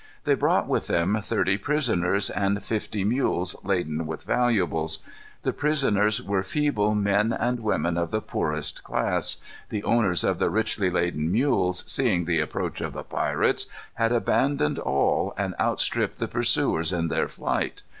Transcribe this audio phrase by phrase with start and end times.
[0.23, 5.03] They brought with them thirty prisoners, and fifty mules laden with valuables.
[5.43, 9.43] The prisoners were feeble men and women of the poorest class.
[9.69, 14.79] The owners of the richly laden mules, seeing the approach of the pirates, had abandoned
[14.79, 17.83] all, and outstripped the pursuers in their flight.